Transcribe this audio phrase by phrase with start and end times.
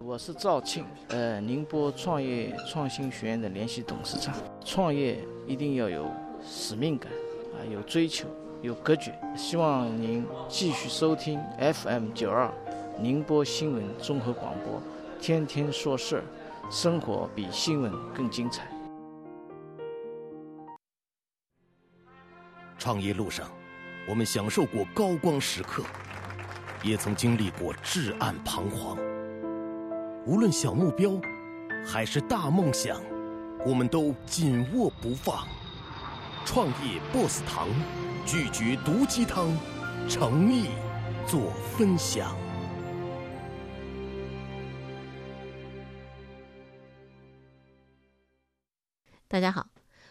[0.00, 4.32] 我是赵庆，呃，宁波创业创新学院的联席董事长。
[4.64, 6.08] 创业一定要有
[6.42, 7.10] 使命感，
[7.52, 8.28] 啊，有追求，
[8.62, 9.10] 有格局。
[9.36, 12.48] 希望您继续收听 FM 九二
[13.00, 14.80] 宁波新闻综合广播，
[15.20, 16.24] 天天说事儿，
[16.70, 18.68] 生活比新闻更精彩。
[22.78, 23.50] 创业路上，
[24.08, 25.82] 我们享受过高光时刻，
[26.84, 28.96] 也曾经历过至暗彷徨。
[30.26, 31.18] 无论小目标，
[31.86, 33.00] 还是大梦想，
[33.64, 35.46] 我们都紧握不放。
[36.44, 37.68] 创业 BOSS 堂，
[38.26, 39.56] 拒绝毒鸡汤，
[40.08, 40.66] 诚意
[41.26, 42.36] 做分享。
[49.28, 49.68] 大家好，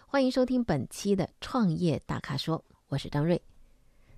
[0.08, 3.42] 欢迎收听本期的《创业大咖说》，我是张瑞。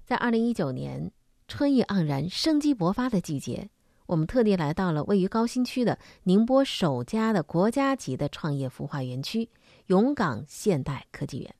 [0.05, 1.11] 在二零一九年
[1.47, 3.69] 春意盎然、生机勃发的季节。
[4.09, 9.47] 我们特地来到了位于高新区的宁波首家的国家级的创业孵化园区——
[9.85, 11.53] 永港现代科技园。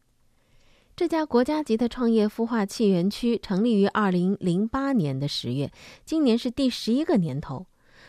[0.95, 5.71] 这家国家级的创业孵化器园区成立于二零零八年的十月，
[6.03, 7.67] 今年是第十一个年头。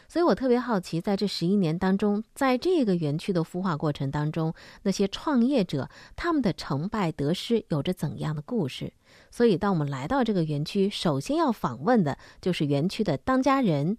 [0.08, 4.54] 所以我特别好奇，在这十一年当中，在这个园区的孵化过程当中，
[4.84, 8.90] 那些创业者他们的成败得失有着怎样的故事？
[9.30, 13.98] 所以，当我们来到这个园区，首先要访问的就是园区的当家人。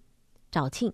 [0.52, 0.92] 赵庆，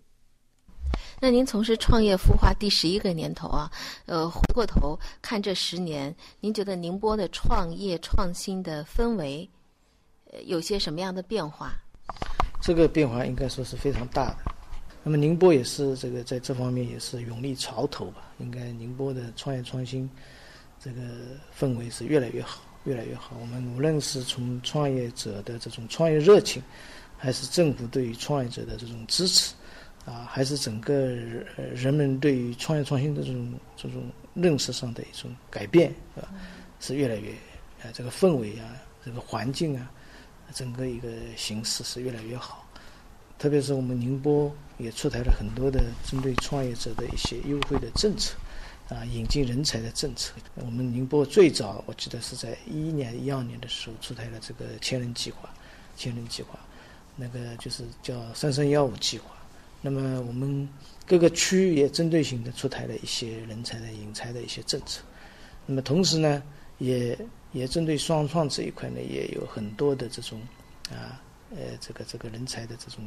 [1.19, 3.71] 那您从事创业孵化第十一个年头啊，
[4.05, 9.49] 呃，回过头看这十年，您觉得宁波的创业创新的氛围，
[10.31, 11.73] 呃，有些什么样的变化？
[12.61, 14.37] 这个变化应该说是非常大的。
[15.01, 18.21] 那么宁波也是这个在这方面也是勇立潮头吧？
[18.37, 20.07] 应该宁波的创业创新
[20.79, 21.01] 这个
[21.57, 23.35] 氛围是越来越好，越来越好。
[23.41, 26.61] 我们无论是从创业者的这种创业热情。
[27.17, 29.53] 还是政府对于创业者的这种支持，
[30.05, 30.95] 啊，还是整个
[31.73, 36.29] 人们对于创业创新的这种这种认识上的一种改变，是吧？
[36.79, 37.31] 是越来越，
[37.81, 39.91] 啊，这个氛围啊，这个环境啊，
[40.53, 42.63] 整个一个形势是越来越好。
[43.39, 48.35] 特别是我们宁波也出台了很多的针对创业者的一些优惠的政策，
[48.89, 50.33] 啊，引进人才的政策。
[50.55, 55.49] 我们宁波最早我记得是在一一年、一二年的时候出台了这个千人计划，
[55.95, 56.59] 千人计划。
[57.19, 59.31] 那个就是叫“三三幺五”计划，
[59.81, 60.69] 那么我们
[61.05, 65.01] 各个区也针对性的出台了一些人才的引才的一些政策，
[65.65, 66.43] 那么同时呢，
[66.77, 67.17] 也
[67.53, 70.39] 也针对双创这一块呢，也有很多的这种
[70.91, 71.19] 啊
[71.49, 73.03] 呃这个这个人才的这种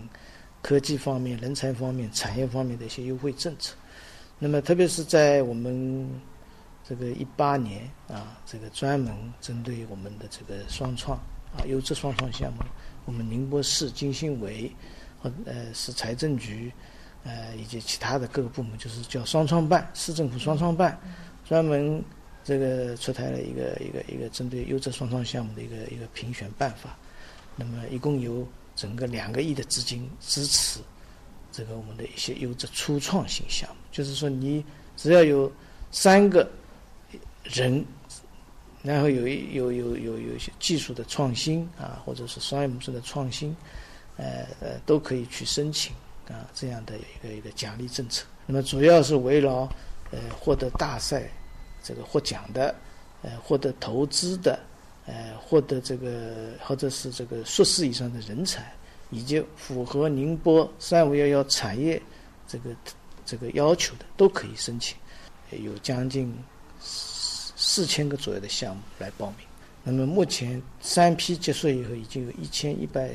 [0.60, 3.76] 科技方面、人才方面、产业方面的一些优惠政策。
[4.40, 6.10] 那么特别是在我们
[6.82, 11.16] 这个一八年啊，这个专门针对我们的这个双创
[11.56, 12.64] 啊优质双创项目。
[13.04, 14.70] 我们宁波市经信委
[15.20, 16.72] 和呃市财政局，
[17.24, 20.98] 呃以及其他的各个部门，就是叫双创办，市政府双创办，
[21.44, 22.02] 专门
[22.44, 26.96] 这个出台了一个一个一个针对优质双创项目的一个一个评选办法。
[27.56, 28.46] 那么一共有
[28.76, 30.80] 整个两个亿的资金支持
[31.50, 34.64] 这个我们的一些优质初创型项目，就是说你
[34.96, 35.50] 只要有
[35.90, 36.48] 三个
[37.44, 37.84] 人。
[38.82, 43.54] 然后有一有有有有一些技术的创新啊，或者是商业模式的创新，
[44.16, 45.92] 呃呃，都可以去申请
[46.28, 48.24] 啊这样的一个一个奖励政策。
[48.46, 49.68] 那么主要是围绕
[50.10, 51.30] 呃获得大赛
[51.82, 52.74] 这个获奖的，
[53.20, 54.58] 呃获得投资的，
[55.04, 58.72] 呃获得这个或者是这个硕士以上的人才，
[59.10, 62.00] 以及符合宁波三五幺幺产业
[62.48, 62.70] 这个
[63.26, 64.96] 这个要求的，都可以申请，
[65.50, 66.34] 有将近。
[67.72, 69.46] 四千个左右的项目来报名，
[69.84, 73.12] 那么目前三批结束以后，已经有一千一百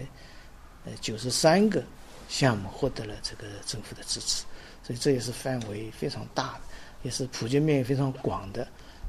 [0.86, 1.84] 呃九十三个
[2.30, 4.46] 项目获得了这个政府的支持，
[4.82, 6.62] 所以这也是范围非常大的，
[7.04, 8.66] 也是普及面非常广的。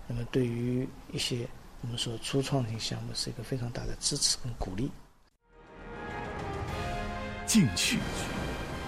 [0.08, 1.46] 那么对于一些
[1.80, 4.90] 我们说初创型项目，是一个非常大的支持跟鼓励。
[7.46, 8.00] 进取、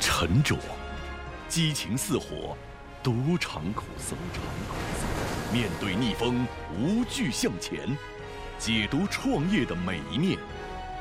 [0.00, 0.56] 沉着、
[1.48, 2.56] 激情似火、
[3.00, 4.16] 独尝苦涩。
[5.50, 6.46] 面对逆风，
[6.78, 7.96] 无惧向前，
[8.58, 10.38] 解读创业的每一面。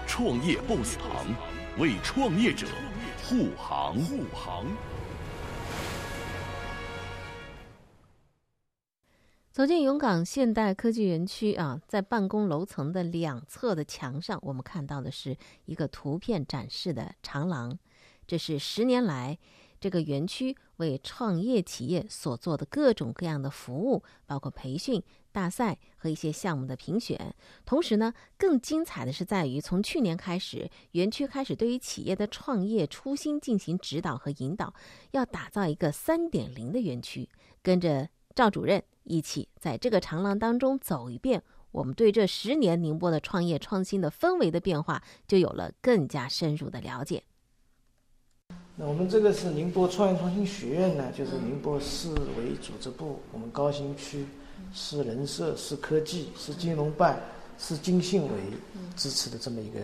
[0.07, 1.25] 创业 BOSS 堂，
[1.77, 2.65] 为创业者
[3.25, 3.94] 护航。
[3.95, 4.65] 护航。
[9.51, 15.35] 走进永港现代科技园区啊，在办公楼层的两侧的墙上，我们看到的是
[15.65, 17.77] 一个图片展示的长廊，
[18.25, 19.38] 这是十年来
[19.79, 25.01] 这个园区为创业企业所做的各种各样的服务，包括培训、
[25.31, 27.35] 大赛和一些项目的评选。
[27.65, 34.74] 同时呢，更精彩的是在于，从去年开始，园区开始对于企业的创业初心进行指导和引导，
[35.12, 37.30] 要打造一个三点零的园区。
[37.62, 47.23] 跟着赵主任一起在这个长廊当中走一遍，我们对这十年宁波的创业创新的氛围的变化就有了更加深入的了解。
[48.79, 54.24] 那我们这个是宁波创业创新学院呢，就是宁波市委组织部、我们高新区
[54.71, 57.19] 市人社、市科技、市金融办、
[57.57, 58.29] 市经信委
[58.95, 59.79] 支持的这么一个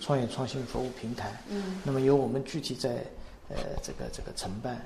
[0.00, 1.38] 创业创新服务平台。
[1.50, 1.78] 嗯。
[1.84, 3.04] 那么由我们具体在
[3.50, 4.82] 呃这个这个承办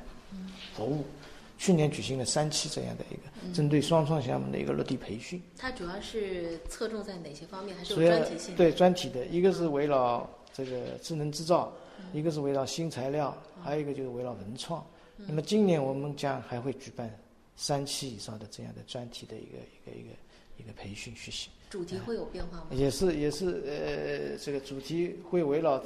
[0.75, 1.05] 服务。
[1.57, 5.41] 去年举行了三期这样的一个针对双创项目的一个落地培训。
[5.57, 7.77] 它主要是侧重在哪些方面？
[7.77, 8.57] 还是有专题性？
[8.57, 11.73] 对专题的，一个是围绕这个智能制造。
[12.13, 14.85] 一个是围绕新材料，还有一个就是围绕文创。
[15.17, 17.11] 那么今年我们将还会举办
[17.57, 20.09] 三期以上的这样的专题的一个一个一个
[20.59, 21.49] 一个培训学习。
[21.71, 22.67] 主题会有变化吗？
[22.71, 25.83] 也是也是呃，这个主题会围绕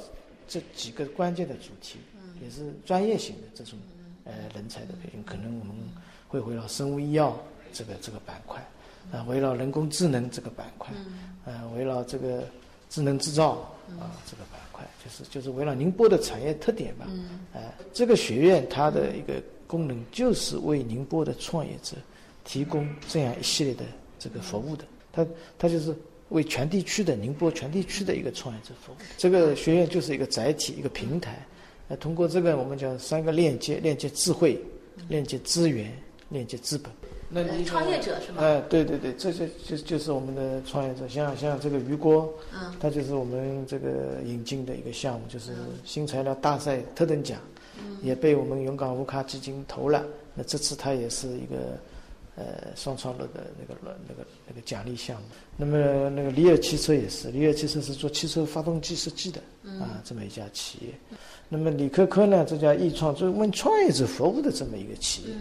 [0.47, 1.99] 这几个关键的主题，
[2.41, 3.79] 也是专业性的这种
[4.25, 5.23] 呃人才的培训。
[5.23, 5.75] 可能我们
[6.27, 7.37] 会围绕生物医药
[7.71, 8.61] 这个这个板块，
[9.11, 10.93] 啊，围绕人工智能这个板块，
[11.45, 12.45] 呃，围绕这个
[12.89, 13.51] 智能制造
[13.99, 14.85] 啊这个板块。
[15.03, 17.07] 就是就是围绕宁波的产业特点吧，
[17.53, 21.95] 哎，这个学院它的一个功能就是为宁波的创业者
[22.43, 23.85] 提供这样一系列的
[24.19, 25.25] 这个服务的，它
[25.57, 25.95] 它就是
[26.29, 28.95] 为全地区的宁波全地区的一个创业者服务。
[29.17, 31.45] 这个学院就是一个载体，一个平台，
[31.87, 34.59] 那通过这个我们讲三个链接：链接智慧，
[35.07, 35.89] 链接资源，
[36.27, 36.91] 链接资本。
[37.29, 38.37] 那你创业者是吗？
[38.41, 45.51] 哎，对对对，这就就就是我们的创业者，像像这个余锅，嗯，他就是我们这个引进的一个项目，就是
[45.83, 47.37] 新材料大赛特等奖，
[47.79, 50.05] 嗯，也被我们永港乌卡基金投了。
[50.33, 51.77] 那这次他也是一个
[52.37, 52.45] 呃
[52.77, 55.27] 双创乐的那个那个那个奖励项目。
[55.57, 59.41] 那么那个里尔汽车也是，里尔汽车是做汽车发动机设计的，
[59.81, 60.93] 啊，这么一家企业。
[61.49, 65.33] 那么李科科呢，这家易创是为创业者服务的这么一个企业。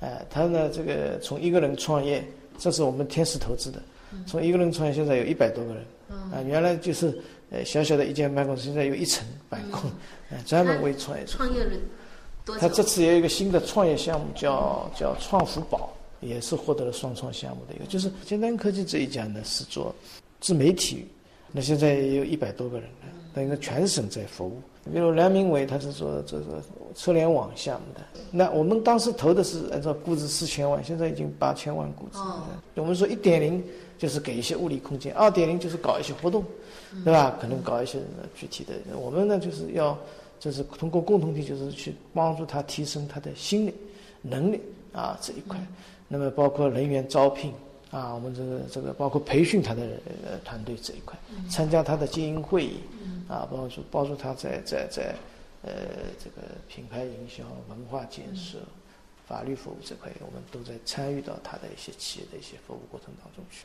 [0.00, 2.22] 哎，他呢，这个从一个人创业，
[2.58, 3.80] 这是我们天使投资的，
[4.26, 7.18] 从一个人创业，现在有一百多个人，啊，原来就是
[7.50, 9.90] 呃小小的一间办公室，现在有一层办公，
[10.30, 11.24] 哎，专门为创业。
[11.24, 11.70] 创业了
[12.44, 19.94] 多他这次也有一个新的创业项目，叫叫创福宝，也是获得了双创项目的一个，就是尖端科技这一家呢是做
[20.40, 21.06] 自媒体，
[21.52, 24.60] 那现在也有一百多个人了，等于全省在服务。
[24.92, 26.62] 比如梁明伟，他是做这个
[26.94, 28.00] 车联网项目的。
[28.30, 32.18] 那我们当时投的是按照估值四千万，现在已经八千万估值。
[32.74, 33.62] 我们说一点零
[33.98, 36.44] 就是给一些物理空间，二点零就是搞一些活动，
[37.04, 37.36] 对吧？
[37.40, 37.98] 可能搞一些
[38.36, 38.74] 具体的。
[38.96, 39.98] 我们呢就是要，
[40.38, 43.74] 就是通过共同体，就是去帮助他提升他的心理
[44.22, 44.60] 能力
[44.92, 45.58] 啊这一块。
[46.06, 47.52] 那么包括人员招聘
[47.90, 49.82] 啊，我们这个这个包括培训他的
[50.24, 51.18] 呃团队这一块，
[51.48, 52.80] 参加他的经营会议。
[53.28, 55.12] 啊，帮助帮助他在在在，
[55.62, 55.72] 呃，
[56.16, 58.58] 这个品牌营销、文化建设、
[59.26, 63.64] 法律服务这块，我们都在参与到他的一些企业的一些服务过程当中去。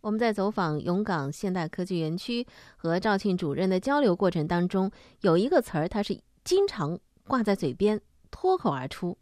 [0.00, 2.46] 我们在走访永港现代科技园区
[2.76, 4.88] 和赵庆主任的交流过程当中，
[5.22, 6.96] 有一个词儿，他是经常
[7.26, 8.00] 挂在嘴边、
[8.30, 9.18] 脱口而出，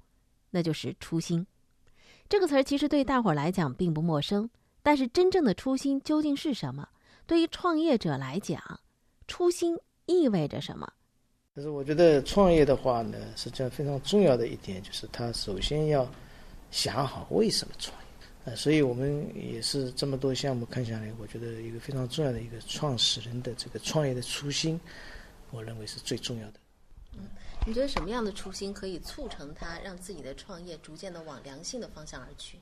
[0.51, 1.47] 那就是初心。
[2.33, 4.49] 这个词儿其实对大伙儿来讲并不陌生，
[4.83, 6.89] 但是真正的初心究竟是什么？
[7.27, 8.59] 对于创业者来讲，
[9.29, 9.77] 初心
[10.07, 10.91] 意味着什么？
[11.55, 16.11] 就是我觉得创业的话呢，实际上非常重要的一点就是，他首先要
[16.71, 18.07] 想好为什么创业。
[18.47, 24.81] 呃，所以我们也是这么多项目看下来，我觉得一个非常重要的一个创始人的这个创业的初心，
[25.51, 26.55] 我认为是最重要的。
[27.15, 27.29] 嗯，
[27.67, 32.59] 你觉得什么样的初心可以促成他让自己的创业逐渐的往良性的方向而去？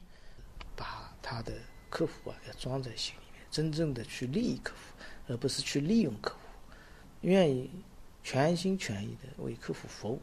[0.76, 1.52] 把他的
[1.88, 4.80] 客户啊要装在心里面，真正的去利益客户。
[5.28, 6.40] 而不是去利用客户，
[7.20, 7.70] 愿意
[8.24, 10.20] 全心全意的为客户服务。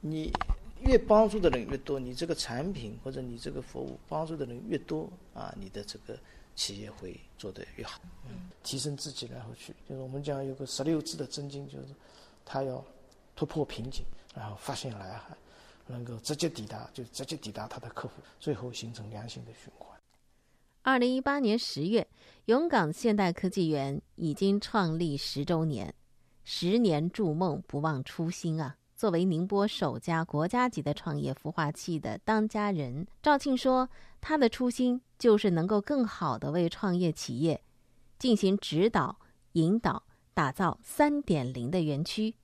[0.00, 0.32] 你
[0.80, 6.18] 越帮助的人越多，你这个产品或者你这个服务帮助的人越多啊，你的这个
[6.56, 8.00] 企业会做得越好。
[8.28, 11.94] 嗯，提升自己，然后去，就是我们讲有个十六字的真经，就是
[12.44, 12.84] 他要
[13.38, 14.04] 突破瓶颈，
[14.34, 15.36] 然后发现蓝海，
[15.86, 19.96] 能够直接抵达，就直接抵达他的客户，最后形成良性的循环。
[20.82, 22.08] 二零一八年十月，
[22.46, 25.94] 永港现代科技园已经创立十周年。
[26.42, 28.76] 十年筑梦，不忘初心啊！
[28.96, 33.88] 作为宁波首家国家级的创业孵化器的当家人，赵庆说，
[34.20, 37.62] 他的初心就是能够更好的为创业企业
[38.18, 39.20] 进行指导、
[39.52, 40.02] 引导，
[40.34, 42.34] 打造三点零的园区，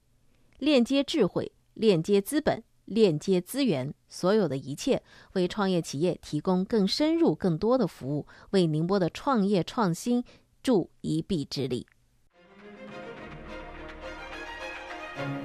[0.59, 10.25] 链接智慧，链接资本，链接资源，所有的一切，为创业企业提供更深入、更多的服务，为宁波的创业创新
[10.63, 11.87] 助一臂之力。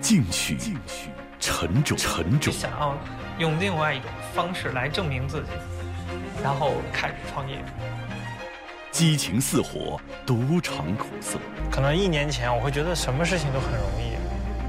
[0.01, 2.51] 进取，进取，沉着，沉着。
[2.51, 2.97] 想要
[3.39, 5.49] 用另外一种方式来证明自己，
[6.41, 7.63] 然后开始创业。
[8.91, 11.37] 激情似火，独尝苦涩。
[11.71, 14.08] 可能一年前我会觉得什么事情都很容易，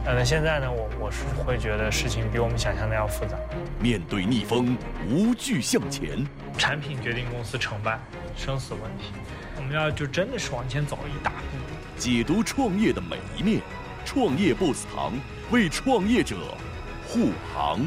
[0.05, 3.37] 但现在呢，我我是会觉得事情比我们想象的要复杂。
[3.79, 4.77] 面对逆风，
[5.09, 6.27] 无惧向前。
[6.59, 7.99] 产品决定公司成败，
[8.37, 9.13] 生死问题，
[9.57, 11.59] 我们要就真的是往前走一大步。
[11.97, 13.61] 解读创业的每一面，
[14.05, 15.13] 创业 BOSS 堂
[15.51, 16.37] 为创业者
[17.07, 17.81] 护航。